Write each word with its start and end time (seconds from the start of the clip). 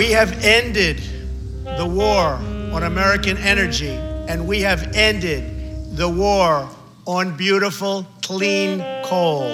We 0.00 0.12
have 0.12 0.32
ended 0.42 0.96
the 1.76 1.84
war 1.84 2.24
on 2.74 2.84
American 2.84 3.36
energy, 3.36 3.90
and 3.90 4.48
we 4.48 4.62
have 4.62 4.96
ended 4.96 5.94
the 5.94 6.08
war 6.08 6.70
on 7.06 7.36
beautiful, 7.36 8.06
clean 8.22 8.78
coal. 9.04 9.50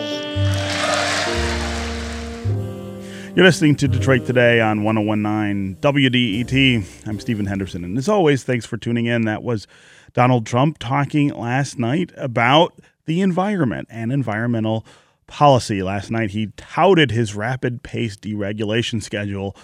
You're 3.34 3.44
listening 3.44 3.74
to 3.74 3.88
Detroit 3.88 4.24
Today 4.24 4.60
on 4.60 4.84
1019 4.84 5.78
WDET. 5.80 7.08
I'm 7.08 7.18
Stephen 7.18 7.46
Henderson. 7.46 7.82
And 7.82 7.98
as 7.98 8.08
always, 8.08 8.44
thanks 8.44 8.64
for 8.64 8.76
tuning 8.76 9.06
in. 9.06 9.22
That 9.22 9.42
was 9.42 9.66
Donald 10.12 10.46
Trump 10.46 10.78
talking 10.78 11.30
last 11.30 11.76
night 11.76 12.12
about 12.16 12.80
the 13.06 13.20
environment 13.20 13.88
and 13.90 14.12
environmental 14.12 14.86
policy. 15.26 15.82
Last 15.82 16.12
night, 16.12 16.30
he 16.30 16.52
touted 16.56 17.10
his 17.10 17.34
rapid 17.34 17.82
pace 17.82 18.16
deregulation 18.16 19.02
schedule 19.02 19.56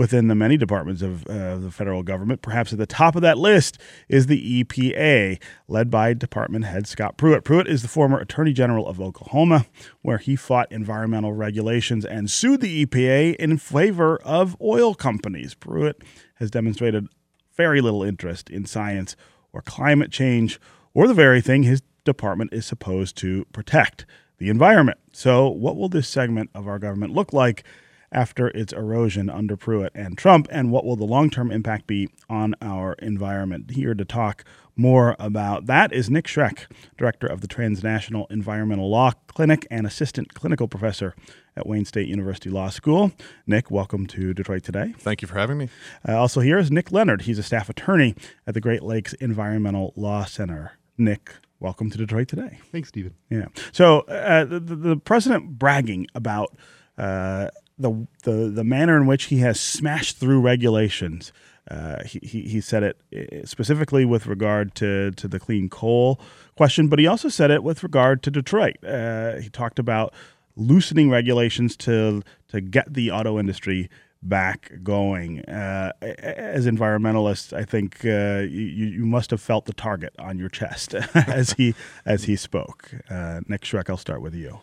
within 0.00 0.28
the 0.28 0.34
many 0.34 0.56
departments 0.56 1.02
of 1.02 1.26
uh, 1.26 1.58
the 1.58 1.70
federal 1.70 2.02
government. 2.02 2.40
Perhaps 2.40 2.72
at 2.72 2.78
the 2.78 2.86
top 2.86 3.16
of 3.16 3.20
that 3.20 3.36
list 3.36 3.76
is 4.08 4.28
the 4.28 4.64
EPA, 4.64 5.38
led 5.68 5.90
by 5.90 6.14
Department 6.14 6.64
Head 6.64 6.86
Scott 6.86 7.18
Pruitt. 7.18 7.44
Pruitt 7.44 7.68
is 7.68 7.82
the 7.82 7.88
former 7.88 8.18
Attorney 8.18 8.54
General 8.54 8.88
of 8.88 8.98
Oklahoma, 8.98 9.66
where 10.00 10.16
he 10.16 10.36
fought 10.36 10.72
environmental 10.72 11.34
regulations 11.34 12.06
and 12.06 12.30
sued 12.30 12.62
the 12.62 12.86
EPA 12.86 13.36
in 13.36 13.58
favor 13.58 14.16
of 14.24 14.56
oil 14.62 14.94
companies. 14.94 15.52
Pruitt 15.52 16.00
has 16.36 16.50
demonstrated 16.50 17.06
very 17.54 17.82
little 17.82 18.02
interest 18.02 18.48
in 18.48 18.64
science 18.64 19.16
or 19.52 19.60
climate 19.60 20.10
change 20.10 20.58
or 20.94 21.08
the 21.08 21.12
very 21.12 21.42
thing 21.42 21.64
his 21.64 21.82
department 22.06 22.54
is 22.54 22.64
supposed 22.64 23.18
to 23.18 23.44
protect 23.52 24.06
the 24.38 24.48
environment. 24.48 24.96
So, 25.12 25.50
what 25.50 25.76
will 25.76 25.90
this 25.90 26.08
segment 26.08 26.48
of 26.54 26.66
our 26.66 26.78
government 26.78 27.12
look 27.12 27.34
like? 27.34 27.64
After 28.12 28.48
its 28.48 28.72
erosion 28.72 29.30
under 29.30 29.56
Pruitt 29.56 29.92
and 29.94 30.18
Trump, 30.18 30.48
and 30.50 30.70
what 30.70 30.84
will 30.84 30.96
the 30.96 31.04
long 31.04 31.30
term 31.30 31.50
impact 31.50 31.86
be 31.86 32.08
on 32.28 32.54
our 32.60 32.94
environment? 32.94 33.70
Here 33.70 33.94
to 33.94 34.04
talk 34.04 34.44
more 34.76 35.14
about 35.18 35.66
that 35.66 35.92
is 35.92 36.08
Nick 36.08 36.26
Schreck, 36.26 36.66
director 36.96 37.26
of 37.26 37.40
the 37.40 37.46
Transnational 37.46 38.26
Environmental 38.30 38.90
Law 38.90 39.12
Clinic 39.26 39.66
and 39.70 39.86
assistant 39.86 40.34
clinical 40.34 40.68
professor 40.68 41.14
at 41.56 41.66
Wayne 41.66 41.84
State 41.84 42.08
University 42.08 42.48
Law 42.48 42.68
School. 42.70 43.12
Nick, 43.46 43.70
welcome 43.70 44.06
to 44.06 44.32
Detroit 44.32 44.62
Today. 44.62 44.94
Thank 44.98 45.22
you 45.22 45.28
for 45.28 45.38
having 45.38 45.58
me. 45.58 45.68
Uh, 46.08 46.16
also, 46.16 46.40
here 46.40 46.58
is 46.58 46.70
Nick 46.70 46.90
Leonard. 46.90 47.22
He's 47.22 47.38
a 47.38 47.42
staff 47.42 47.68
attorney 47.68 48.14
at 48.46 48.54
the 48.54 48.60
Great 48.60 48.82
Lakes 48.82 49.12
Environmental 49.14 49.92
Law 49.96 50.24
Center. 50.24 50.72
Nick, 50.96 51.34
welcome 51.58 51.90
to 51.90 51.98
Detroit 51.98 52.28
Today. 52.28 52.58
Thanks, 52.72 52.88
Stephen. 52.88 53.14
Yeah. 53.28 53.46
So, 53.72 54.00
uh, 54.00 54.44
the, 54.44 54.60
the 54.60 54.96
president 54.96 55.58
bragging 55.58 56.06
about 56.14 56.56
uh, 56.96 57.48
the, 57.80 58.06
the, 58.24 58.50
the 58.50 58.64
manner 58.64 58.96
in 58.96 59.06
which 59.06 59.24
he 59.24 59.38
has 59.38 59.58
smashed 59.58 60.18
through 60.18 60.40
regulations. 60.40 61.32
Uh, 61.70 62.02
he, 62.04 62.18
he, 62.22 62.42
he 62.42 62.60
said 62.60 62.82
it 62.82 63.00
uh, 63.14 63.46
specifically 63.46 64.04
with 64.04 64.26
regard 64.26 64.74
to, 64.74 65.10
to 65.12 65.28
the 65.28 65.38
clean 65.38 65.68
coal 65.68 66.20
question, 66.56 66.88
but 66.88 66.98
he 66.98 67.06
also 67.06 67.28
said 67.28 67.50
it 67.50 67.62
with 67.62 67.82
regard 67.82 68.22
to 68.22 68.30
Detroit. 68.30 68.76
Uh, 68.84 69.36
he 69.36 69.48
talked 69.48 69.78
about 69.78 70.12
loosening 70.56 71.10
regulations 71.10 71.76
to, 71.76 72.22
to 72.48 72.60
get 72.60 72.92
the 72.92 73.10
auto 73.10 73.38
industry 73.38 73.88
back 74.22 74.72
going. 74.82 75.40
Uh, 75.44 75.92
as 76.02 76.66
environmentalists, 76.66 77.52
I 77.52 77.64
think 77.64 78.04
uh, 78.04 78.46
you, 78.48 78.86
you 78.86 79.06
must 79.06 79.30
have 79.30 79.40
felt 79.40 79.66
the 79.66 79.72
target 79.72 80.14
on 80.18 80.38
your 80.38 80.48
chest 80.48 80.94
as 81.14 81.52
he 81.52 81.74
as 82.04 82.24
he 82.24 82.36
spoke. 82.36 82.90
Uh, 83.08 83.40
Nick 83.48 83.62
Schreck, 83.62 83.88
I'll 83.88 83.96
start 83.96 84.22
with 84.22 84.34
you. 84.34 84.60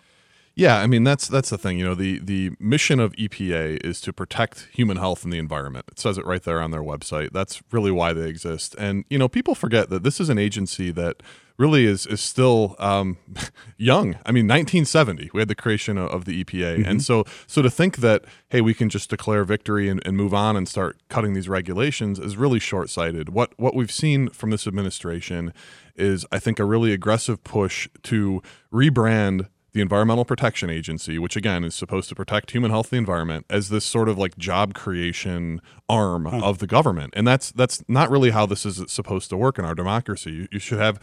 Yeah, 0.57 0.79
I 0.79 0.87
mean 0.87 1.03
that's 1.03 1.27
that's 1.27 1.51
the 1.51 1.57
thing. 1.57 1.77
You 1.77 1.85
know, 1.85 1.93
the 1.93 2.17
the 2.17 2.51
mission 2.59 2.99
of 2.99 3.13
EPA 3.13 3.85
is 3.85 4.01
to 4.01 4.11
protect 4.11 4.67
human 4.73 4.97
health 4.97 5.23
and 5.23 5.31
the 5.31 5.37
environment. 5.37 5.85
It 5.91 5.99
says 5.99 6.17
it 6.17 6.25
right 6.25 6.41
there 6.41 6.59
on 6.59 6.71
their 6.71 6.81
website. 6.81 7.31
That's 7.31 7.61
really 7.71 7.91
why 7.91 8.11
they 8.11 8.27
exist. 8.27 8.75
And 8.79 9.05
you 9.07 9.19
know, 9.19 9.29
people 9.29 9.53
forget 9.53 9.91
that 9.91 10.01
this 10.01 10.19
is 10.19 10.29
an 10.29 10.39
agency 10.39 10.89
that 10.93 11.21
really 11.59 11.85
is 11.85 12.07
is 12.07 12.21
still 12.21 12.75
um, 12.79 13.17
young. 13.77 14.15
I 14.25 14.31
mean, 14.31 14.47
1970 14.47 15.29
we 15.31 15.41
had 15.41 15.47
the 15.47 15.53
creation 15.53 15.99
of, 15.99 16.25
the 16.25 16.43
EPA, 16.43 16.79
mm-hmm. 16.79 16.89
and 16.89 17.03
so 17.03 17.23
so 17.45 17.61
to 17.61 17.69
think 17.69 17.97
that 17.97 18.25
hey 18.49 18.61
we 18.61 18.73
can 18.73 18.89
just 18.89 19.11
declare 19.11 19.43
victory 19.43 19.87
and, 19.87 20.01
and 20.07 20.17
move 20.17 20.33
on 20.33 20.57
and 20.57 20.67
start 20.67 20.97
cutting 21.07 21.33
these 21.33 21.47
regulations 21.47 22.17
is 22.17 22.35
really 22.35 22.59
short 22.59 22.89
sighted. 22.89 23.29
What 23.29 23.53
what 23.57 23.75
we've 23.75 23.91
seen 23.91 24.29
from 24.29 24.49
this 24.49 24.65
administration 24.65 25.53
is 25.95 26.25
I 26.31 26.39
think 26.39 26.57
a 26.57 26.65
really 26.65 26.93
aggressive 26.93 27.43
push 27.43 27.87
to 28.03 28.41
rebrand 28.73 29.49
the 29.77 29.81
Environmental 29.81 30.25
Protection 30.25 30.71
Agency, 30.71 31.19
which 31.19 31.35
again 31.35 31.63
is 31.63 31.75
supposed 31.75 32.09
to 32.09 32.15
protect 32.15 32.49
human 32.49 32.71
health 32.71 32.89
the 32.89 32.97
environment, 32.97 33.45
as 33.47 33.69
this 33.69 33.85
sort 33.85 34.09
of 34.09 34.17
like 34.17 34.35
job 34.35 34.73
creation 34.73 35.61
arm 35.87 36.25
huh. 36.25 36.41
of 36.43 36.57
the 36.57 36.65
government. 36.65 37.13
And 37.15 37.27
that's 37.27 37.51
that's 37.51 37.83
not 37.87 38.09
really 38.09 38.31
how 38.31 38.47
this 38.47 38.65
is 38.65 38.83
supposed 38.91 39.29
to 39.29 39.37
work 39.37 39.59
in 39.59 39.65
our 39.65 39.75
democracy. 39.75 40.31
You, 40.31 40.47
you 40.53 40.59
should 40.59 40.79
have 40.79 40.97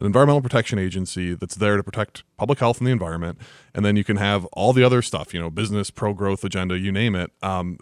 an 0.00 0.06
environmental 0.06 0.42
protection 0.42 0.76
agency 0.76 1.34
that's 1.34 1.54
there 1.54 1.76
to 1.76 1.84
protect 1.84 2.24
public 2.36 2.58
health 2.58 2.78
and 2.78 2.88
the 2.88 2.90
environment, 2.90 3.38
and 3.72 3.84
then 3.84 3.94
you 3.94 4.02
can 4.02 4.16
have 4.16 4.44
all 4.46 4.72
the 4.72 4.82
other 4.82 5.02
stuff, 5.02 5.32
you 5.32 5.40
know, 5.40 5.48
business, 5.48 5.90
pro 5.90 6.12
growth 6.12 6.42
agenda, 6.42 6.76
you 6.76 6.90
name 6.90 7.14
it, 7.14 7.30
um, 7.42 7.78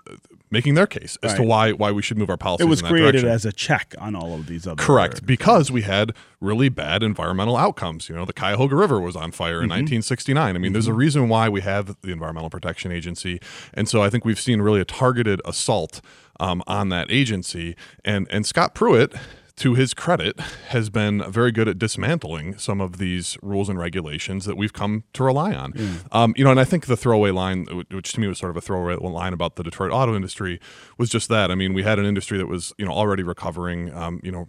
making 0.54 0.74
their 0.74 0.86
case 0.86 1.18
as 1.22 1.32
right. 1.32 1.36
to 1.36 1.42
why 1.42 1.72
why 1.72 1.92
we 1.92 2.00
should 2.00 2.16
move 2.16 2.30
our 2.30 2.38
policies. 2.38 2.64
It 2.66 2.70
was 2.70 2.80
created 2.80 3.20
direction. 3.20 3.28
as 3.28 3.44
a 3.44 3.52
check 3.52 3.94
on 3.98 4.16
all 4.16 4.32
of 4.32 4.46
these 4.46 4.66
other. 4.66 4.82
Correct, 4.82 5.26
because 5.26 5.70
we 5.70 5.82
had 5.82 6.12
really 6.40 6.70
bad 6.70 7.02
environmental 7.02 7.56
outcomes. 7.56 8.08
You 8.08 8.14
know, 8.14 8.24
the 8.24 8.32
Cuyahoga 8.32 8.74
River 8.74 9.00
was 9.00 9.16
on 9.16 9.32
fire 9.32 9.58
in 9.58 9.64
mm-hmm. 9.64 9.84
1969. 9.84 10.42
I 10.42 10.52
mean, 10.52 10.62
mm-hmm. 10.62 10.72
there's 10.72 10.86
a 10.86 10.90
mm-hmm. 10.90 10.98
reason 10.98 11.28
why 11.28 11.48
we 11.50 11.60
have 11.60 11.96
the 12.00 12.12
Environmental 12.12 12.48
Protection 12.48 12.90
Agency, 12.90 13.40
and 13.74 13.88
so 13.88 14.02
I 14.02 14.08
think 14.08 14.24
we've 14.24 14.40
seen 14.40 14.62
really 14.62 14.80
a 14.80 14.86
targeted 14.86 15.42
assault 15.44 16.00
um, 16.40 16.62
on 16.66 16.88
that 16.88 17.10
agency. 17.10 17.76
And 18.04 18.26
and 18.30 18.46
Scott 18.46 18.74
Pruitt 18.74 19.14
to 19.56 19.74
his 19.74 19.94
credit, 19.94 20.38
has 20.68 20.90
been 20.90 21.30
very 21.30 21.52
good 21.52 21.68
at 21.68 21.78
dismantling 21.78 22.58
some 22.58 22.80
of 22.80 22.98
these 22.98 23.38
rules 23.40 23.68
and 23.68 23.78
regulations 23.78 24.46
that 24.46 24.56
we've 24.56 24.72
come 24.72 25.04
to 25.12 25.22
rely 25.22 25.54
on. 25.54 25.72
Mm. 25.72 26.06
Um, 26.10 26.34
you 26.36 26.44
know, 26.44 26.50
and 26.50 26.58
I 26.58 26.64
think 26.64 26.86
the 26.86 26.96
throwaway 26.96 27.30
line, 27.30 27.66
which 27.90 28.12
to 28.14 28.20
me 28.20 28.26
was 28.26 28.38
sort 28.38 28.50
of 28.50 28.56
a 28.56 28.60
throwaway 28.60 28.96
line 28.96 29.32
about 29.32 29.54
the 29.56 29.62
Detroit 29.62 29.92
auto 29.92 30.16
industry, 30.16 30.60
was 30.98 31.08
just 31.08 31.28
that. 31.28 31.52
I 31.52 31.54
mean, 31.54 31.72
we 31.72 31.84
had 31.84 31.98
an 31.98 32.04
industry 32.04 32.36
that 32.38 32.46
was 32.48 32.72
you 32.78 32.84
know 32.84 32.92
already 32.92 33.22
recovering. 33.22 33.94
Um, 33.94 34.20
you 34.24 34.32
know, 34.32 34.48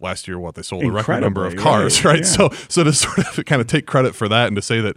last 0.00 0.26
year 0.26 0.38
what 0.38 0.54
they 0.54 0.62
sold 0.62 0.84
a 0.84 0.90
record 0.90 1.20
number 1.20 1.46
of 1.46 1.56
cars, 1.56 2.04
right? 2.04 2.12
right? 2.14 2.20
Yeah. 2.20 2.48
So 2.48 2.48
so 2.68 2.84
to 2.84 2.92
sort 2.92 3.18
of 3.18 3.44
kind 3.44 3.60
of 3.60 3.66
take 3.66 3.86
credit 3.86 4.14
for 4.14 4.28
that 4.28 4.46
and 4.46 4.56
to 4.56 4.62
say 4.62 4.80
that 4.80 4.96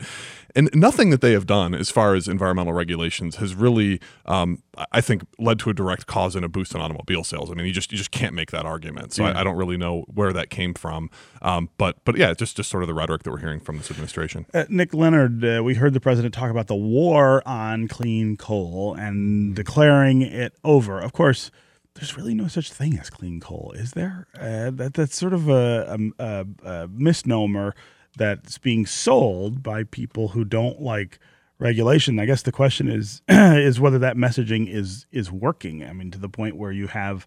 and 0.56 0.70
nothing 0.74 1.10
that 1.10 1.22
they 1.22 1.32
have 1.34 1.48
done 1.48 1.74
as 1.74 1.90
far 1.90 2.16
as 2.16 2.28
environmental 2.28 2.74
regulations 2.74 3.38
has 3.38 3.56
really, 3.56 4.00
um, 4.26 4.62
I 4.92 5.02
think, 5.02 5.24
led 5.40 5.60
to 5.60 5.70
a 5.70 5.74
direct 5.74 6.06
cause 6.06 6.36
in 6.36 6.44
a 6.44 6.50
boost 6.50 6.76
in 6.76 6.82
automobile 6.82 7.24
sales. 7.24 7.50
I 7.50 7.56
mean, 7.56 7.66
you 7.66 7.72
just 7.72 7.92
you 7.92 7.98
just 7.98 8.12
can't 8.12 8.34
make 8.34 8.52
that 8.52 8.66
argument. 8.66 9.14
So 9.14 9.24
yeah. 9.24 9.32
I, 9.32 9.42
I, 9.42 9.44
don't 9.44 9.56
really 9.56 9.78
know 9.78 10.06
where 10.14 10.32
that 10.34 10.50
came 10.50 10.74
from. 10.74 11.10
Um, 11.42 11.70
but 11.78 11.98
but 12.06 12.18
yeah, 12.18 12.34
just 12.34 12.58
just 12.58 12.70
sort 12.70 12.84
of 12.84 12.88
the 12.88 12.94
rhetoric 12.94 13.24
that 13.24 13.32
we're 13.32 13.40
hearing 13.40 13.60
from 13.60 13.78
this 13.78 13.90
administration. 13.90 14.46
Uh, 14.54 14.66
Nick 14.70 14.94
Leonard, 14.94 15.44
uh, 15.44 15.62
we 15.64 15.74
heard 15.74 15.94
the 15.94 16.00
president 16.00 16.34
talk 16.34 16.52
about 16.52 16.68
the 16.68 16.76
war 16.76 17.42
on 17.48 17.88
clean 17.88 18.38
coal 18.38 18.94
and 18.94 19.56
declaring 19.56 20.22
it 20.22 20.54
over. 20.64 21.00
Of 21.00 21.14
course 21.14 21.52
there's 21.96 22.18
really 22.18 22.34
no 22.34 22.48
such 22.48 22.72
thing 22.72 22.98
as 22.98 23.10
clean 23.10 23.40
coal, 23.40 23.72
is 23.76 23.92
there? 23.92 24.28
Uh, 24.34 24.72
that 24.72 24.94
that's 24.96 25.16
sort 25.16 25.34
of 25.34 25.48
a, 25.48 26.12
a, 26.18 26.46
a, 26.64 26.88
misnomer 26.88 27.76
that's 28.18 28.58
being 28.58 28.86
sold 28.86 29.64
by 29.64 29.84
people 29.84 30.30
who 30.30 30.44
don't 30.44 30.82
like 30.82 31.20
regulation. 31.60 32.20
I 32.20 32.26
guess 32.26 32.42
the 32.42 32.52
question 32.52 32.88
is 32.88 33.22
is 33.30 33.80
whether 33.80 34.00
that 34.00 34.16
messaging 34.16 34.72
is 34.72 35.06
is 35.12 35.32
working. 35.32 35.84
I 35.84 35.94
mean, 35.94 36.12
to 36.12 36.20
the 36.20 36.30
point 36.30 36.56
where 36.56 36.72
you 36.72 36.88
have 36.88 37.26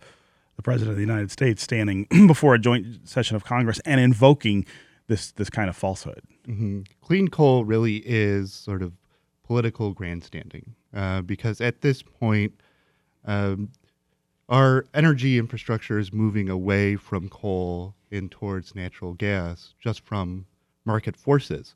the 0.57 0.63
president 0.63 0.91
of 0.91 0.97
the 0.97 1.03
United 1.03 1.31
States 1.31 1.63
standing 1.63 2.07
before 2.27 2.55
a 2.55 2.59
joint 2.59 3.09
session 3.09 3.37
of 3.37 3.45
Congress 3.45 3.81
and 3.85 4.01
invoking 4.01 4.67
this 5.09 5.33
this 5.33 5.51
kind 5.51 5.69
of 5.69 5.77
falsehood. 5.77 6.23
Mm-hmm. 6.47 6.83
Clean 7.01 7.29
coal 7.29 7.65
really 7.65 8.03
is 8.05 8.53
sort 8.53 8.83
of 8.83 8.93
political 9.45 9.93
grandstanding 9.93 10.75
uh, 10.95 11.23
because 11.23 11.61
at 11.61 11.81
this 11.81 12.03
point. 12.03 12.53
Um, 13.25 13.71
our 14.49 14.87
energy 14.95 15.39
infrastructure 15.39 15.99
is 15.99 16.13
moving 16.13 16.49
away 16.49 16.95
from 16.95 17.29
coal 17.29 17.97
and 18.13 18.31
towards 18.31 18.77
natural 18.77 19.15
gas 19.15 19.75
just 19.81 20.05
from 20.05 20.47
market 20.87 21.17
forces. 21.17 21.75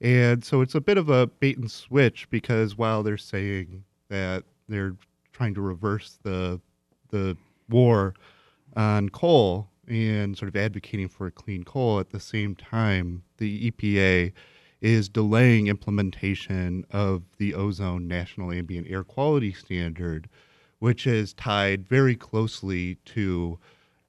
And 0.00 0.44
so 0.44 0.60
it's 0.60 0.74
a 0.74 0.80
bit 0.80 0.98
of 0.98 1.08
a 1.08 1.26
bait 1.26 1.58
and 1.58 1.70
switch 1.70 2.28
because 2.30 2.76
while 2.76 3.02
they're 3.02 3.16
saying 3.16 3.84
that 4.08 4.44
they're 4.68 4.96
trying 5.32 5.54
to 5.54 5.60
reverse 5.60 6.18
the 6.22 6.60
the 7.10 7.36
war 7.68 8.14
on 8.76 9.08
coal 9.08 9.68
and 9.86 10.36
sort 10.36 10.48
of 10.48 10.56
advocating 10.56 11.08
for 11.08 11.26
a 11.26 11.30
clean 11.30 11.64
coal 11.64 12.00
at 12.00 12.10
the 12.10 12.20
same 12.20 12.54
time 12.54 13.22
the 13.38 13.70
EPA 13.70 14.32
is 14.80 15.08
delaying 15.08 15.66
implementation 15.66 16.84
of 16.90 17.22
the 17.38 17.54
ozone 17.54 18.08
national 18.08 18.52
ambient 18.52 18.86
air 18.88 19.04
quality 19.04 19.52
standard 19.52 20.28
which 20.78 21.06
is 21.06 21.32
tied 21.34 21.86
very 21.86 22.16
closely 22.16 22.96
to 23.04 23.58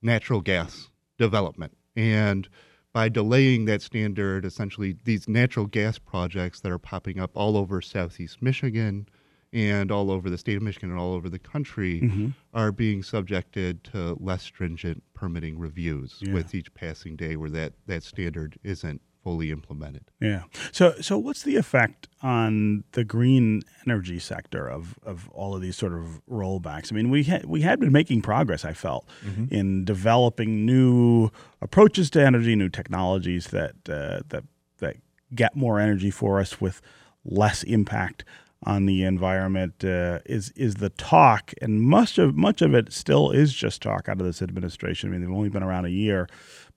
natural 0.01 0.41
gas 0.41 0.89
development 1.17 1.75
and 1.95 2.47
by 2.95 3.09
delaying 3.09 3.65
that 3.65 3.81
standard, 3.81 4.45
essentially 4.45 4.95
these 5.03 5.27
natural 5.27 5.65
gas 5.65 5.99
projects 5.99 6.61
that 6.61 6.71
are 6.71 6.79
popping 6.79 7.19
up 7.19 7.29
all 7.33 7.57
over 7.57 7.81
southeast 7.81 8.41
Michigan 8.41 9.05
and 9.51 9.91
all 9.91 10.09
over 10.09 10.29
the 10.29 10.37
state 10.37 10.55
of 10.55 10.63
Michigan 10.63 10.91
and 10.91 10.97
all 10.97 11.13
over 11.13 11.27
the 11.27 11.37
country 11.37 11.99
Mm-hmm. 12.01 12.27
are 12.53 12.71
being 12.71 13.03
subjected 13.03 13.83
to 13.83 14.15
less 14.21 14.43
stringent 14.43 15.03
permitting 15.13 15.59
reviews 15.59 16.19
Yeah. 16.21 16.31
with 16.35 16.55
each 16.55 16.73
passing 16.73 17.17
day 17.17 17.35
where 17.35 17.49
that, 17.49 17.73
that 17.85 18.03
standard 18.03 18.57
isn't 18.63 19.01
fully 19.25 19.49
implemented. 19.51 20.03
Yeah. 20.21 20.43
So 20.71 20.93
so 21.01 21.17
what's 21.17 21.41
the 21.41 21.55
effect 21.55 22.07
on 22.21 22.83
the 22.91 23.03
green 23.03 23.63
energy 23.87 24.19
sector 24.19 24.69
of, 24.69 24.99
of 25.03 25.27
all 25.31 25.55
of 25.55 25.61
these 25.63 25.75
sort 25.75 25.93
of 25.93 26.21
rollbacks? 26.29 26.93
I 26.93 26.95
mean, 26.95 27.09
we 27.09 27.23
had 27.23 27.45
we 27.47 27.61
had 27.61 27.79
been 27.79 27.91
making 27.91 28.21
progress. 28.21 28.63
I 28.63 28.73
felt 28.73 29.09
in 29.49 29.83
developing 29.83 30.63
new 30.63 31.31
approaches 31.59 32.11
to 32.11 32.23
energy, 32.23 32.55
new 32.55 32.69
technologies 32.69 33.47
that 33.47 33.73
uh, 33.89 34.19
that 34.29 34.43
that 34.77 34.97
get 35.33 35.55
more 35.55 35.79
energy 35.79 36.11
for 36.11 36.39
us 36.39 36.61
with 36.61 36.79
less 37.25 37.63
impact 37.63 38.23
on 38.63 38.85
the 38.85 39.03
environment. 39.03 39.83
Uh, 39.83 40.19
is 40.25 40.51
is 40.51 40.75
the 40.75 40.89
talk, 40.89 41.53
and 41.61 41.81
much 41.81 42.17
of 42.17 42.35
much 42.35 42.61
of 42.61 42.73
it 42.73 42.91
still 42.91 43.31
is 43.31 43.53
just 43.53 43.81
talk 43.81 44.09
out 44.09 44.19
of 44.19 44.25
this 44.25 44.41
administration. 44.41 45.09
I 45.09 45.11
mean, 45.11 45.21
they've 45.21 45.35
only 45.35 45.49
been 45.49 45.63
around 45.63 45.85
a 45.85 45.89
year, 45.89 46.27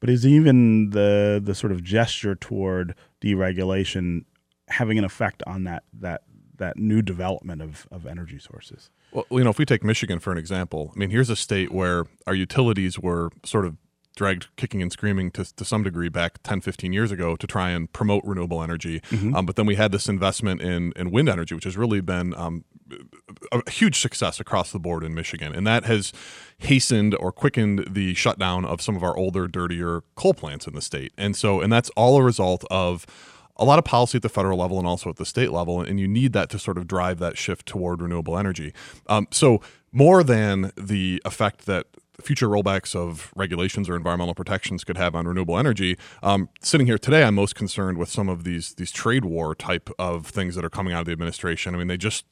but 0.00 0.10
is 0.10 0.26
even 0.26 0.90
the 0.90 1.40
the 1.42 1.54
sort 1.54 1.72
of 1.72 1.82
gesture 1.82 2.34
toward 2.34 2.94
deregulation 3.20 4.24
having 4.68 4.98
an 4.98 5.04
effect 5.04 5.42
on 5.46 5.64
that 5.64 5.84
that 5.92 6.22
that 6.58 6.76
new 6.76 7.02
development 7.02 7.62
of, 7.62 7.86
of 7.90 8.06
energy 8.06 8.38
sources? 8.38 8.90
Well, 9.12 9.24
you 9.30 9.44
know, 9.44 9.50
if 9.50 9.58
we 9.58 9.64
take 9.64 9.82
Michigan 9.82 10.18
for 10.18 10.32
an 10.32 10.38
example, 10.38 10.92
I 10.94 10.98
mean, 10.98 11.10
here's 11.10 11.30
a 11.30 11.36
state 11.36 11.72
where 11.72 12.04
our 12.26 12.34
utilities 12.34 12.98
were 12.98 13.30
sort 13.44 13.64
of 13.64 13.76
dragged 14.18 14.48
kicking 14.56 14.82
and 14.82 14.90
screaming 14.90 15.30
to, 15.30 15.54
to 15.54 15.64
some 15.64 15.84
degree 15.84 16.08
back 16.08 16.42
10, 16.42 16.60
15 16.60 16.92
years 16.92 17.12
ago 17.12 17.36
to 17.36 17.46
try 17.46 17.70
and 17.70 17.90
promote 17.92 18.24
renewable 18.24 18.62
energy. 18.62 19.00
Um, 19.34 19.46
but 19.46 19.54
then 19.54 19.64
we 19.64 19.76
had 19.76 19.92
this 19.92 20.08
investment 20.08 20.60
in, 20.60 20.92
in 20.96 21.12
wind 21.12 21.28
energy, 21.28 21.54
which 21.54 21.64
has 21.64 21.76
really 21.76 22.00
been 22.00 22.34
um, 22.34 22.64
a 23.52 23.70
huge 23.70 24.00
success 24.00 24.40
across 24.40 24.72
the 24.72 24.80
board 24.80 25.04
in 25.04 25.14
Michigan. 25.14 25.54
And 25.54 25.64
that 25.68 25.84
has 25.84 26.12
hastened 26.58 27.14
or 27.14 27.30
quickened 27.30 27.84
the 27.88 28.12
shutdown 28.14 28.64
of 28.64 28.82
some 28.82 28.96
of 28.96 29.04
our 29.04 29.16
older, 29.16 29.46
dirtier 29.46 30.02
coal 30.16 30.34
plants 30.34 30.66
in 30.66 30.74
the 30.74 30.82
state. 30.82 31.12
And 31.16 31.36
so, 31.36 31.60
and 31.60 31.72
that's 31.72 31.90
all 31.90 32.16
a 32.16 32.22
result 32.22 32.64
of 32.72 33.06
a 33.56 33.64
lot 33.64 33.78
of 33.78 33.84
policy 33.84 34.16
at 34.16 34.22
the 34.22 34.28
federal 34.28 34.58
level 34.58 34.78
and 34.78 34.86
also 34.86 35.10
at 35.10 35.16
the 35.16 35.26
state 35.26 35.52
level, 35.52 35.80
and 35.80 36.00
you 36.00 36.08
need 36.08 36.32
that 36.32 36.50
to 36.50 36.58
sort 36.58 36.76
of 36.76 36.86
drive 36.88 37.20
that 37.20 37.38
shift 37.38 37.66
toward 37.66 38.02
renewable 38.02 38.36
energy. 38.36 38.72
Um, 39.06 39.28
so, 39.30 39.60
more 39.90 40.22
than 40.22 40.70
the 40.76 41.22
effect 41.24 41.66
that 41.66 41.86
future 42.20 42.48
rollbacks 42.48 42.94
of 42.94 43.32
regulations 43.36 43.88
or 43.88 43.96
environmental 43.96 44.34
protections 44.34 44.84
could 44.84 44.96
have 44.96 45.14
on 45.14 45.26
renewable 45.26 45.58
energy, 45.58 45.96
um, 46.22 46.48
sitting 46.60 46.86
here 46.86 46.98
today, 46.98 47.22
I'm 47.22 47.34
most 47.34 47.54
concerned 47.54 47.98
with 47.98 48.08
some 48.08 48.28
of 48.28 48.44
these 48.44 48.74
these 48.74 48.90
trade 48.90 49.24
war 49.24 49.54
type 49.54 49.90
of 49.98 50.26
things 50.26 50.54
that 50.54 50.64
are 50.64 50.70
coming 50.70 50.92
out 50.92 51.00
of 51.00 51.06
the 51.06 51.12
administration. 51.12 51.74
I 51.74 51.78
mean, 51.78 51.88
they 51.88 51.96
just 51.96 52.24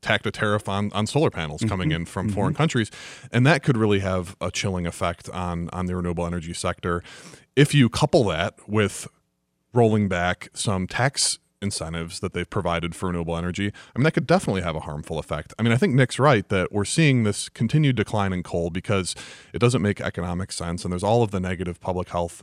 tacked 0.00 0.26
a 0.26 0.30
tariff 0.30 0.68
on 0.68 0.92
on 0.92 1.06
solar 1.06 1.30
panels 1.30 1.62
coming 1.68 1.92
in 1.92 2.04
from 2.04 2.28
foreign 2.28 2.54
countries, 2.54 2.90
and 3.30 3.46
that 3.46 3.62
could 3.62 3.76
really 3.76 4.00
have 4.00 4.36
a 4.40 4.50
chilling 4.50 4.86
effect 4.86 5.28
on 5.30 5.68
on 5.72 5.86
the 5.86 5.96
renewable 5.96 6.26
energy 6.26 6.54
sector. 6.54 7.02
If 7.54 7.74
you 7.74 7.88
couple 7.88 8.24
that 8.24 8.54
with 8.68 9.08
rolling 9.72 10.08
back 10.08 10.48
some 10.54 10.86
tax 10.86 11.38
incentives 11.66 12.20
that 12.20 12.32
they've 12.32 12.48
provided 12.48 12.94
for 12.94 13.06
renewable 13.06 13.36
energy, 13.36 13.72
I 13.94 13.98
mean, 13.98 14.04
that 14.04 14.12
could 14.12 14.26
definitely 14.26 14.62
have 14.62 14.76
a 14.76 14.80
harmful 14.80 15.18
effect. 15.18 15.52
I 15.58 15.62
mean, 15.62 15.72
I 15.72 15.76
think 15.76 15.94
Nick's 15.94 16.18
right 16.18 16.48
that 16.48 16.72
we're 16.72 16.84
seeing 16.84 17.24
this 17.24 17.48
continued 17.48 17.96
decline 17.96 18.32
in 18.32 18.42
coal 18.42 18.70
because 18.70 19.14
it 19.52 19.58
doesn't 19.58 19.82
make 19.82 20.00
economic 20.00 20.52
sense, 20.52 20.84
and 20.84 20.92
there's 20.92 21.04
all 21.04 21.22
of 21.22 21.30
the 21.30 21.40
negative 21.40 21.80
public 21.80 22.08
health 22.08 22.42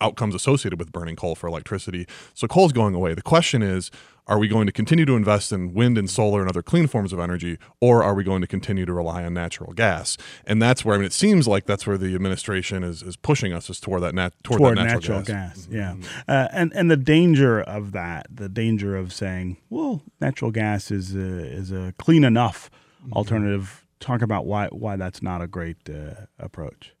outcomes 0.00 0.34
associated 0.34 0.78
with 0.78 0.92
burning 0.92 1.16
coal 1.16 1.34
for 1.34 1.46
electricity. 1.46 2.06
So 2.34 2.46
coal's 2.46 2.72
going 2.72 2.94
away. 2.94 3.14
The 3.14 3.22
question 3.22 3.62
is, 3.62 3.90
are 4.26 4.38
we 4.38 4.48
going 4.48 4.64
to 4.66 4.72
continue 4.72 5.04
to 5.04 5.16
invest 5.16 5.52
in 5.52 5.74
wind 5.74 5.98
and 5.98 6.08
solar 6.08 6.40
and 6.40 6.48
other 6.48 6.62
clean 6.62 6.86
forms 6.86 7.12
of 7.12 7.20
energy, 7.20 7.58
or 7.80 8.02
are 8.02 8.14
we 8.14 8.24
going 8.24 8.40
to 8.40 8.46
continue 8.46 8.86
to 8.86 8.92
rely 8.92 9.22
on 9.22 9.34
natural 9.34 9.74
gas? 9.74 10.16
And 10.46 10.62
that's 10.62 10.82
where 10.82 10.94
I 10.94 10.98
mean, 10.98 11.06
it 11.06 11.12
seems 11.12 11.46
like 11.46 11.66
that's 11.66 11.86
where 11.86 11.98
the 11.98 12.14
administration 12.14 12.82
is, 12.82 13.02
is 13.02 13.16
pushing 13.16 13.52
us 13.52 13.68
is 13.68 13.80
toward 13.80 14.02
that 14.02 14.14
nat- 14.14 14.32
toward, 14.42 14.60
toward 14.60 14.78
that 14.78 14.84
natural, 14.84 15.18
natural, 15.18 15.36
gas. 15.36 15.68
Yeah, 15.70 15.96
uh, 16.26 16.48
and 16.52 16.72
and 16.74 16.90
the 16.90 16.96
danger 16.96 17.60
of 17.60 17.92
that, 17.92 18.26
the 18.30 18.48
danger 18.48 18.96
of 18.96 19.12
saying, 19.12 19.58
well, 19.68 20.02
natural 20.20 20.50
gas 20.50 20.90
is 20.90 21.14
a, 21.14 21.18
is 21.18 21.70
a 21.70 21.92
clean 21.98 22.24
enough 22.24 22.70
alternative. 23.12 23.84
Talk 24.00 24.22
about 24.22 24.46
why 24.46 24.68
why 24.68 24.96
that's 24.96 25.22
not 25.22 25.42
a 25.42 25.46
great 25.46 25.88
uh, 25.90 26.26
approach. 26.38 26.93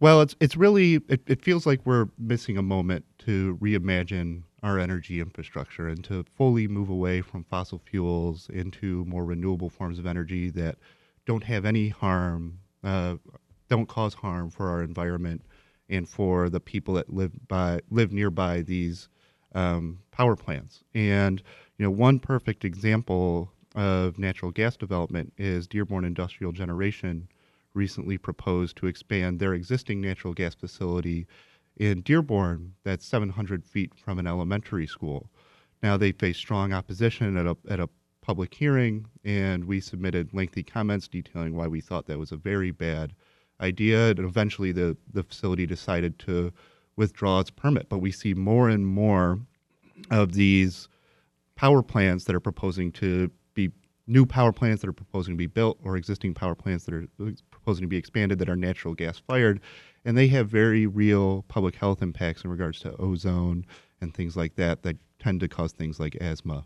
Well, 0.00 0.20
it's 0.20 0.36
it's 0.40 0.56
really 0.56 0.94
it, 1.08 1.22
it 1.26 1.42
feels 1.42 1.66
like 1.66 1.84
we're 1.84 2.08
missing 2.18 2.56
a 2.56 2.62
moment 2.62 3.04
to 3.20 3.56
reimagine 3.60 4.42
our 4.62 4.78
energy 4.78 5.20
infrastructure 5.20 5.88
and 5.88 6.02
to 6.04 6.24
fully 6.24 6.68
move 6.68 6.88
away 6.88 7.20
from 7.20 7.44
fossil 7.44 7.78
fuels 7.78 8.48
into 8.50 9.04
more 9.06 9.24
renewable 9.24 9.70
forms 9.70 9.98
of 9.98 10.06
energy 10.06 10.50
that 10.50 10.78
don't 11.26 11.44
have 11.44 11.64
any 11.64 11.88
harm, 11.88 12.58
uh, 12.82 13.16
don't 13.68 13.88
cause 13.88 14.14
harm 14.14 14.50
for 14.50 14.68
our 14.70 14.82
environment 14.82 15.42
and 15.88 16.08
for 16.08 16.48
the 16.48 16.60
people 16.60 16.94
that 16.94 17.12
live 17.12 17.32
by 17.48 17.80
live 17.90 18.12
nearby 18.12 18.62
these 18.62 19.08
um, 19.54 19.98
power 20.12 20.36
plants. 20.36 20.84
And 20.94 21.42
you 21.76 21.84
know, 21.84 21.90
one 21.90 22.20
perfect 22.20 22.64
example 22.64 23.52
of 23.74 24.18
natural 24.18 24.52
gas 24.52 24.76
development 24.76 25.32
is 25.38 25.66
Dearborn 25.66 26.04
Industrial 26.04 26.52
Generation 26.52 27.28
recently 27.78 28.18
proposed 28.18 28.76
to 28.76 28.86
expand 28.86 29.38
their 29.38 29.54
existing 29.54 30.00
natural 30.02 30.34
gas 30.34 30.54
facility 30.54 31.26
in 31.76 32.02
Dearborn 32.02 32.74
that's 32.84 33.06
700 33.06 33.64
feet 33.64 33.94
from 33.94 34.18
an 34.18 34.26
elementary 34.26 34.86
school. 34.86 35.30
Now 35.82 35.96
they 35.96 36.12
face 36.12 36.36
strong 36.36 36.72
opposition 36.72 37.36
at 37.36 37.46
a 37.46 37.56
at 37.70 37.80
a 37.80 37.88
public 38.20 38.52
hearing, 38.52 39.06
and 39.24 39.64
we 39.64 39.80
submitted 39.80 40.34
lengthy 40.34 40.62
comments 40.62 41.08
detailing 41.08 41.54
why 41.54 41.68
we 41.68 41.80
thought 41.80 42.06
that 42.06 42.18
was 42.18 42.32
a 42.32 42.36
very 42.36 42.72
bad 42.72 43.14
idea. 43.60 44.10
And 44.10 44.18
eventually, 44.18 44.72
the 44.72 44.96
the 45.12 45.22
facility 45.22 45.66
decided 45.66 46.18
to 46.20 46.52
withdraw 46.96 47.38
its 47.40 47.50
permit. 47.50 47.88
But 47.88 47.98
we 47.98 48.10
see 48.10 48.34
more 48.34 48.68
and 48.68 48.84
more 48.86 49.38
of 50.10 50.32
these 50.32 50.88
power 51.54 51.82
plants 51.82 52.24
that 52.24 52.34
are 52.34 52.40
proposing 52.40 52.90
to 52.92 53.30
new 54.08 54.26
power 54.26 54.52
plants 54.52 54.80
that 54.80 54.88
are 54.88 54.92
proposing 54.92 55.34
to 55.34 55.38
be 55.38 55.46
built 55.46 55.78
or 55.84 55.96
existing 55.96 56.34
power 56.34 56.54
plants 56.54 56.84
that 56.84 56.94
are 56.94 57.06
proposing 57.50 57.82
to 57.82 57.88
be 57.88 57.96
expanded 57.96 58.38
that 58.38 58.48
are 58.48 58.56
natural 58.56 58.94
gas 58.94 59.18
fired 59.18 59.60
and 60.04 60.16
they 60.16 60.28
have 60.28 60.48
very 60.48 60.86
real 60.86 61.44
public 61.48 61.76
health 61.76 62.02
impacts 62.02 62.42
in 62.42 62.50
regards 62.50 62.80
to 62.80 62.96
ozone 62.96 63.64
and 64.00 64.14
things 64.14 64.36
like 64.36 64.56
that 64.56 64.82
that 64.82 64.96
tend 65.18 65.38
to 65.40 65.48
cause 65.48 65.72
things 65.72 66.00
like 66.00 66.16
asthma 66.20 66.64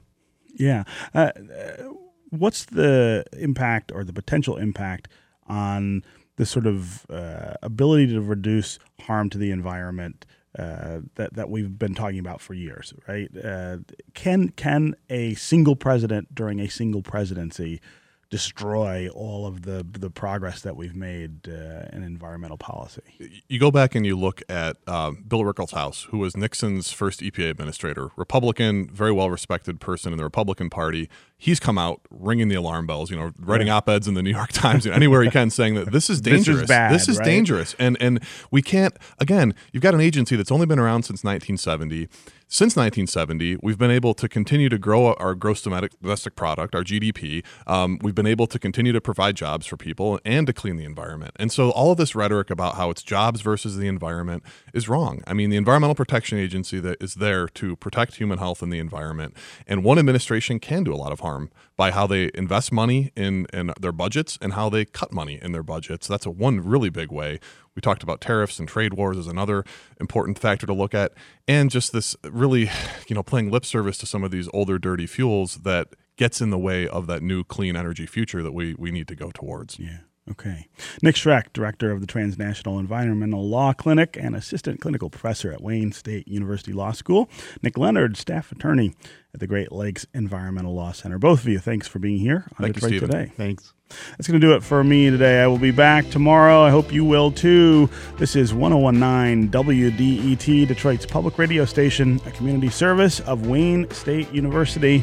Yeah. 0.54 0.84
Uh, 1.14 1.30
uh, 1.36 1.82
what's 2.31 2.64
the 2.64 3.24
impact 3.32 3.93
or 3.93 4.05
the 4.05 4.12
potential 4.12 4.56
impact 4.56 5.08
on 5.46 6.05
the 6.36 6.46
sort 6.46 6.67
of 6.67 7.06
uh, 7.10 7.55
ability 7.62 8.06
to 8.08 8.20
reduce 8.20 8.78
harm 9.00 9.28
to 9.31 9.38
the 9.38 9.50
environment 9.50 10.24
uh, 10.58 11.00
that 11.14 11.34
that 11.34 11.48
we've 11.48 11.78
been 11.78 11.94
talking 11.94 12.18
about 12.18 12.40
for 12.40 12.54
years, 12.54 12.92
right? 13.08 13.30
Uh, 13.42 13.78
can 14.14 14.50
can 14.50 14.94
a 15.08 15.34
single 15.34 15.76
president 15.76 16.34
during 16.34 16.60
a 16.60 16.68
single 16.68 17.02
presidency 17.02 17.80
destroy 18.32 19.08
all 19.10 19.46
of 19.46 19.62
the 19.62 19.86
the 19.93 20.08
progress 20.08 20.62
that 20.62 20.74
we've 20.74 20.96
made 20.96 21.46
uh, 21.46 21.94
in 21.94 22.03
environmental 22.03 22.56
policy? 22.56 23.03
you 23.46 23.60
go 23.60 23.70
back 23.70 23.94
and 23.94 24.06
you 24.06 24.17
look 24.17 24.41
at 24.48 24.79
um, 24.86 25.22
Bill 25.29 25.41
Ruckelshaus, 25.43 26.06
who 26.06 26.19
was 26.19 26.34
Nixon's 26.34 26.91
first 26.91 27.20
EPA 27.20 27.51
administrator, 27.51 28.08
Republican, 28.17 28.89
very 28.89 29.12
well 29.12 29.29
respected 29.31 29.81
person 29.81 30.12
in 30.12 30.17
the 30.17 30.24
Republican 30.24 30.70
Party. 30.70 31.10
He's 31.36 31.60
come 31.60 31.77
out 31.77 32.01
ringing 32.08 32.48
the 32.48 32.55
alarm 32.55 32.86
bells, 32.86 33.10
you 33.10 33.17
know, 33.17 33.32
writing 33.39 33.69
op 33.69 33.89
eds 33.89 34.08
in 34.08 34.15
the 34.15 34.22
New 34.22 34.31
York 34.31 34.53
Times 34.65 34.86
and 34.86 34.94
anywhere 34.94 35.22
he 35.22 35.31
can, 35.31 35.51
saying 35.51 35.74
that 35.74 35.93
this 35.93 36.08
is 36.08 36.20
dangerous. 36.22 36.46
This 36.46 36.48
is 36.48 36.69
dangerous. 36.69 36.69
bad, 36.69 36.94
This 36.94 37.08
is 37.08 37.19
right? 37.19 37.24
dangerous, 37.27 37.77
and 37.79 37.98
and 38.01 38.22
we 38.51 38.62
can't. 38.62 38.96
Again, 39.19 39.55
you've 39.72 39.82
got 39.82 39.93
an 39.94 40.01
agency 40.01 40.36
that's 40.36 40.51
only 40.51 40.65
been 40.67 40.79
around 40.79 41.03
since 41.03 41.22
1970. 41.22 42.08
Since 42.48 42.77
1970, 42.77 43.56
we've 43.62 43.79
been 43.79 43.91
able 43.91 44.12
to 44.12 44.29
continue 44.29 44.69
to 44.69 44.77
grow 44.77 45.15
our 45.15 45.34
gross 45.34 45.62
domestic 45.62 45.98
domestic 46.03 46.36
product, 46.36 46.74
our 46.74 46.82
GDP. 46.84 47.43
Um, 47.67 47.98
we've 48.03 48.15
been 48.15 48.21
able 48.26 48.46
to 48.46 48.58
continue 48.58 48.93
to 48.93 49.00
provide 49.00 49.36
jobs 49.36 49.67
for 49.67 49.76
people 49.76 50.20
and 50.24 50.46
to 50.46 50.52
clean 50.52 50.76
the 50.76 50.84
environment. 50.84 51.32
And 51.36 51.52
so, 51.52 51.70
all 51.70 51.93
of 51.93 51.98
this 51.98 52.14
rhetoric 52.14 52.50
about 52.50 52.76
how 52.76 52.91
it's 52.91 53.02
jobs 53.02 53.41
versus 53.41 53.76
the 53.76 53.88
environment 53.88 54.43
is 54.72 54.88
wrong. 54.88 55.22
I 55.26 55.34
mean, 55.34 55.50
the 55.50 55.56
Environmental 55.56 55.94
Protection 55.94 56.38
Agency 56.38 56.81
that 56.81 57.02
is 57.02 57.14
there 57.14 57.48
to 57.48 57.76
protect 57.76 58.17
human 58.17 58.38
health 58.38 58.62
and 58.62 58.72
the 58.72 58.79
environment, 58.79 59.36
and 59.67 59.84
one 59.84 59.98
administration 59.98 60.58
can 60.58 60.84
do 60.84 60.93
a 60.93 60.96
lot 60.96 61.12
of 61.12 61.20
harm 61.20 61.50
by 61.76 61.91
how 61.91 62.06
they 62.06 62.31
invest 62.34 62.72
money 62.72 63.12
in 63.17 63.46
in 63.52 63.72
their 63.81 63.93
budgets 63.93 64.38
and 64.41 64.52
how 64.55 64.69
they 64.69 64.84
cut 64.84 65.12
money 65.12 65.38
in 65.41 65.52
their 65.52 65.62
budgets. 65.62 66.06
That's 66.06 66.26
a 66.26 66.31
one 66.31 66.60
really 66.60 66.91
big 66.91 67.10
way. 67.10 67.41
We 67.74 67.81
talked 67.81 68.02
about 68.02 68.20
tariffs 68.20 68.58
and 68.58 68.69
trade 68.69 68.94
wars 68.94 69.17
as 69.17 69.26
another 69.26 69.64
important 69.98 70.38
factor 70.38 70.67
to 70.67 70.74
look 70.74 70.94
at, 70.94 71.12
and 71.48 71.70
just 71.70 71.93
this 71.93 72.14
really, 72.24 72.70
you 73.08 73.14
know, 73.14 73.22
playing 73.22 73.50
lip 73.50 73.64
service 73.64 73.96
to 73.98 74.06
some 74.06 74.24
of 74.24 74.31
these 74.31 74.48
older, 74.52 74.79
dirty 74.79 75.06
fuels 75.06 75.56
that 75.58 75.88
gets 76.22 76.41
in 76.41 76.50
the 76.50 76.58
way 76.58 76.86
of 76.86 77.08
that 77.08 77.20
new 77.20 77.43
clean 77.43 77.74
energy 77.74 78.06
future 78.06 78.44
that 78.44 78.52
we 78.52 78.76
we 78.79 78.93
need 78.93 79.08
to 79.08 79.17
go 79.17 79.32
towards. 79.32 79.81
Yeah. 79.81 79.98
Okay. 80.31 80.69
Nick 81.02 81.17
Schreck, 81.17 81.52
Director 81.52 81.91
of 81.91 82.00
the 82.00 82.06
Transnational 82.06 82.79
Environmental 82.79 83.44
Law 83.44 83.72
Clinic 83.72 84.17
and 84.20 84.36
Assistant 84.36 84.81
Clinical 84.81 85.10
Professor 85.10 85.52
at 85.52 85.60
Wayne 85.60 85.91
State 85.91 86.29
University 86.29 86.72
Law 86.72 86.93
School. 86.93 87.29
Nick 87.60 87.76
Leonard, 87.76 88.17
Staff 88.17 88.52
Attorney 88.52 88.94
at 89.34 89.41
the 89.41 89.48
Great 89.48 89.72
Lakes 89.72 90.06
Environmental 90.14 90.74
Law 90.76 90.93
Center. 90.93 91.19
Both 91.19 91.41
of 91.41 91.48
you, 91.48 91.58
thanks 91.58 91.88
for 91.88 91.98
being 91.98 92.20
here 92.20 92.44
on 92.52 92.62
Thank 92.62 92.69
you, 92.69 92.72
Detroit 92.74 92.91
Stephen. 92.91 93.10
Today. 93.10 93.32
Thanks. 93.36 93.74
That's 94.10 94.29
going 94.29 94.41
to 94.41 94.46
do 94.46 94.55
it 94.55 94.62
for 94.62 94.84
me 94.84 95.10
today. 95.10 95.43
I 95.43 95.48
will 95.48 95.58
be 95.58 95.72
back 95.72 96.08
tomorrow. 96.08 96.62
I 96.62 96.70
hope 96.70 96.93
you 96.93 97.05
will 97.05 97.32
too. 97.32 97.91
This 98.17 98.36
is 98.36 98.55
1019 98.55 99.50
WDET, 99.50 100.69
Detroit's 100.69 101.05
public 101.05 101.36
radio 101.36 101.64
station, 101.64 102.20
a 102.26 102.31
community 102.31 102.70
service 102.70 103.19
of 103.20 103.48
Wayne 103.48 103.91
State 103.91 104.32
University. 104.32 105.02